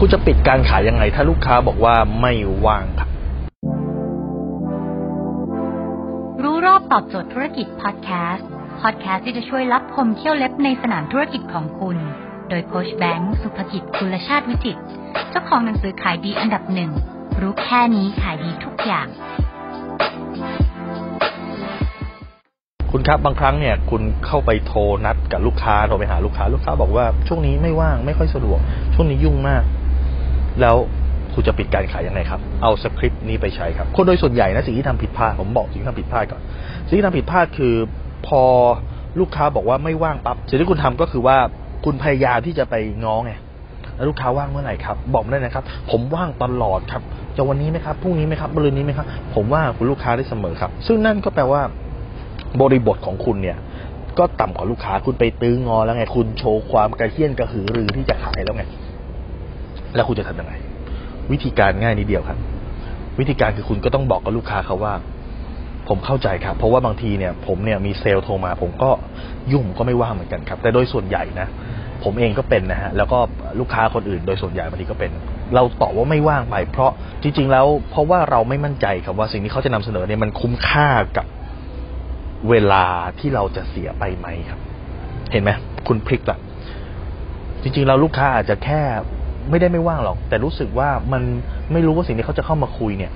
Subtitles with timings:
[0.00, 2.32] คุณจะปิดการขายยังไง ถ้าลูกค้าบอกว่าไม่
[2.64, 3.08] ว่างครับ
[6.42, 8.48] รู้รอบตอบโจทย์ธุรกิจพอดแคสต์
[8.80, 11.96] พอดแคสต์ที่จะช่วยรับพมเที่ยวเล็บในสนามธุรกิจของคุณ
[12.48, 14.80] โดยโคชแบงค์สุภกิจคุลชาติวิจิตร
[15.30, 16.90] เจ้าของหนังสือขายดีอันดับหนึ่ง
[17.40, 19.08] รู้แค่นี้ขายดีทุกอย่าง
[22.92, 28.58] คุณครับบางครั้งเนี่ย คุณเข้าไปโทรนัดกับลูกค้าโทรไปหาลูกค้า ลูกค้าบอกว่าช่วงนี้ไม่ว่างไม่ค่อยสะดวก
[28.94, 29.62] ช่วงนี้ยุ่งมาก
[30.60, 30.76] แล้ว
[31.34, 36.42] คุณจะปิดการขายยังไงครับ เอาสคริปต์นี้ไปใช้ครับ คนโดยส่วนใหญ่นะสิ่งที่ทำผิดพลาด ผมบอกสิ่งที่ทำผิดพลาดก่อน
[36.86, 37.74] สิ่งที่ทำผิดพลาดคือ
[38.26, 38.42] พอ
[39.20, 41.36] ลูกค้าบอกว่าไม่ว่างปั๊บ สิ่งที่คุณทำก็คือว่า
[41.84, 43.32] คุณพยายามที่จะไปง้อไง
[43.96, 47.02] แล้วลูกค้าว่างเมื่อไหร่ครับ บอกได้นะครับ ผมว่างตลอดครับ
[47.36, 51.62] จะวันนี้ไหมครับ พรุ่งนี้ไหมครับมะรืนนี้ไหมครับ ผมว่างคุณลูกค้าได้เสมอครับ ซึ่งนั่นก็แปลว่า
[52.60, 53.58] บริบทของคุณเนี่ย
[54.18, 58.64] ก็ต่ำกว่าลูกค้า คุณไปตื้องอแล้วไง คุณโชว์ความกระเฮี้ยนกระหือรือที่จะขายแล้วไง
[59.96, 60.52] แล้วคุณจะทำยังไง
[61.32, 62.38] วิธีการง่ายนิดเดียวครับ
[63.18, 64.94] วิธีการคือคุณก็ต้องบอกกับลูกค้าเขาว่า
[65.88, 68.90] ผมเข้าใจครับ เพราะว่าบางทีเนี่ย ผมเนี่ยมีเซลล์โทรมา ผมก็
[69.52, 71.48] ยุ่งก็ไม่ว่างเหมือนกันครับ แต่โดยส่วนใหญ่นะ
[72.04, 73.18] ผมเองก็เป็นนะฮะ แล้วก็
[73.60, 75.10] ลูกค้าคนอื่นโดยส่วนใหญ่บางทีก็เป็น
[75.54, 76.90] เราตอบว่าไม่ว่างไป เพราะ
[77.22, 81.26] จริง ๆ แล้ว เพราะว่าเราไม่มั่นใจครับว่าสิ่งที่เขาจะนำเสนอเนี่ยมันคุ้มค่ากับ
[82.50, 82.84] เวลา
[83.18, 84.60] ที่เราจะเสียไปไหมครับ
[85.32, 85.50] เห็นไหม
[85.88, 86.38] คุณพลิกละ
[87.62, 88.80] จริงๆเราลูกค้าอาจจะแค่
[89.50, 91.22] ไม่ได้ไม่ว่างหรอก แต่รู้สึกว่ามัน
[91.72, 93.12] ไม่รู้ว่าสิ่งที่เขาจะเข้ามาคุยเนี่ย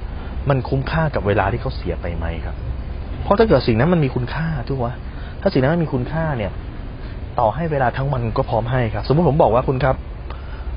[0.49, 2.57] มันคุ้มค่ากับเวลาที่เขาเสียไปไหมครับ
[3.23, 4.95] เพราะถ้าเกิดสิ่งนั้นมันมีคุณค่าทุกวะ
[5.43, 6.51] ถ้าสิ่งนั้นมันมีคุณค่าเนี่ย
[7.39, 9.97] ต่อให้เวลาทั้งวันก็พร้อมให้ครับ สมมติผมบอกว่าคุณครับ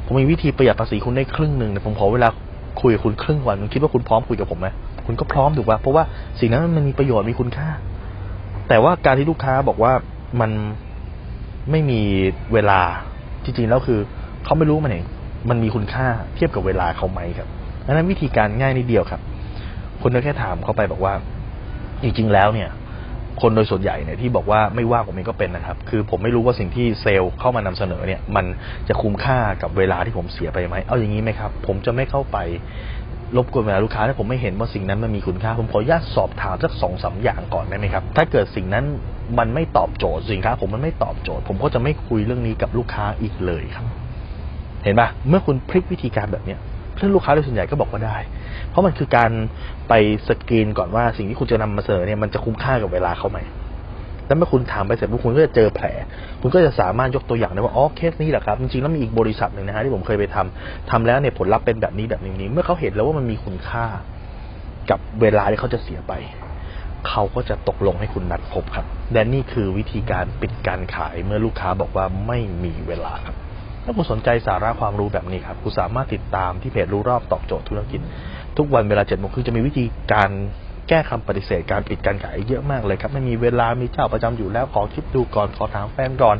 [0.05, 2.29] ผมมีวิธีประหยัดภาษีคุณได้ครึ่งหนึ่งแต่ผมขอเวลา
[2.81, 4.67] คุยกับคุณครึ่งวันคุณคิดว่าคุณพร้อมคุยกับผมไหม
[5.05, 6.03] คุณก็พร้อมถูกป่ะเพราะว่า
[6.39, 7.69] สิ่งนั้นมันมีประโยชน์มีคุณค่า
[8.69, 9.93] แต่ว่าการที่ลูกค้าบอกว่า
[10.41, 10.51] มัน
[11.71, 12.01] ไม่มี
[12.53, 12.79] เวลา
[13.43, 13.99] จริงๆแล้วคือ
[14.45, 15.05] เขาไม่รู้มันเอง
[15.49, 17.47] มันมีคุณค่าเทียบกับเวลาเขาไหมครับ
[17.85, 19.21] ดังนั้นวิธีการง่ายนิดเดียวครับ
[20.01, 21.13] คุณก็แค่ถามเขาไปบอกว่า
[22.03, 22.69] จริงๆแล้วเนี่ย
[23.41, 28.45] คนโดยส่วนใหญ่เนี่ยที่บอกว่าไม่ว่าผมเองก็เป็นนะครับ คือผมไม่รู้ว่าสิ่งที่เซลล์เข้ามานำเสนอเนี่ย มัน
[28.87, 32.37] จะคุ้มค่ากับเวลาที่ผมเสียไปไหมเอาอย่างนี้ไหมครับ ผมจะไม่เข้าไป
[33.37, 38.85] รบกวนเวลาลูกค้าถ้าผมไม่เห็นว่าสิ่งนั้นมันมีคุณค่า ผมขออนุญาตสอบถามสักสองสาอย่างก่อนได้ไหมครับ ถ้าเกิดสิ่งนั้น
[39.39, 43.85] มันไม่ตอบโจทย์สินค้าผมมันไม่ตอบโจทย์ ผมก็จะไม่คุยเรื่องนี้กับลูกค้าอีกเลยครับ
[44.83, 46.59] เห็นปะเมื่อคุณพลิกวิธีการแบบเนี้ย
[46.93, 48.17] เพื่อนลูกค้าโดยส่วนใหญ่ก็บอกว่าได้
[48.69, 49.31] เพราะมันคือการ
[49.89, 49.93] ไป
[50.27, 53.39] สกรีนก่อนว่าสิ่งที่คุณจะนำมาเสนอเนี่ยมันจะคุ้มค่ากับเวลาเขาไหม
[54.27, 55.85] แล้วเมื่อคุณถามไปเสร็จปุ๊บคุณก็จะเจอแผล
[56.41, 63.85] คุณก็จะสามารถยกตัวอย่างได้ว่าอ๋อเคสนี้แหละครับจริงๆแล้วมีอีกบริษัทหนึ่งนะฮะที่ผมเคยไปทำทำแล้วเนี่ยผลลัพธ์เป็นแบบนี้แบบนี้ เมื่อเขาเห็นแล้วว่ามันมีคุณค่า
[64.89, 66.13] กับเวลาที่เขาจะเสียไป
[67.07, 73.35] เขาก็จะตกลงให้คุณนัดพบครับ และนี่คือวิธีการปิดการขายเมื่อลูกค้าบอกว่าไม่มีเวลาครับ
[73.83, 78.01] ถ้าคุณสนใจสาระความรู้แบบนี้ครับคุณสามารถติดตามที่เพจรู้รอบตอบโจทย์ธุรกิจ
[78.57, 80.29] ทุกวันเวลาเจ็ดโมงครึ่งจะมีวิธีการ
[80.89, 86.37] แก้คำปฏิเสธการปิดการขายเยอะมากเลยครับ ไม่มีเวลามีเจ้าประจำอยู่แล้วขอคิดดูก่อนขอถามแฟนก่อน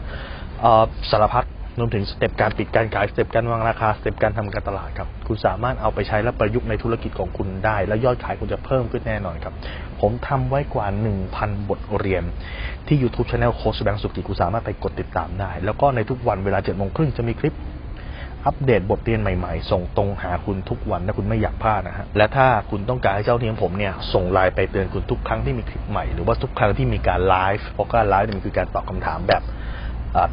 [0.64, 1.46] ออสารพัด
[1.80, 9.54] รวมถึง step การปิดการขาย step การวางราคา step การทำการตลาดครับ คุณสามารถเอาไปใช้และประยุกต์ในธุรกิจของคุณได้ และยอดขายคุณจะเพิ่มขึ้นแน่นอนครับ
[10.02, 10.86] ผมทำไว้กว่า
[11.28, 12.24] 1,000 บทเรียน
[12.88, 17.56] ที่ YouTube Channel โค้ชแบงค์สุกิคุณสามารถไปกดติดตามได้ แล้วก็ในทุกวันเวลา7โมงครึ่งจะมีคลิป
[18.46, 29.44] อัปเดตบทเรียนใหม่ๆ ส่งตรงหาคุณทุกวันถ้าคุณไม่อยากพลาดนะฮะ และถ้าคุณต้องการให้เจ้าทีมผมเนี่ย ส่งไลน์ไปเตือนคุณทุกครั้งที่มีคลิปใหม่ หรือว่าทุกครั้งที่มีการไลฟ์ เพราะการไลฟ์มันคือการตอบคำถามแบบ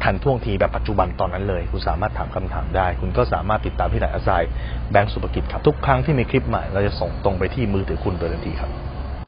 [0.03, 4.43] ทันท่วงทีแบบปัจจุบันตอนนั้นเลย คุณสามารถถามคำถามได้ คุณก็สามารถติดตามที่ไหนอาศัย
[4.91, 8.71] แบงก์สุภกิจครับ ทุกครั้งที่มีคลิปใหม่เราจะส่งตรงไปที่มือถือคุณโดยทันทีครับ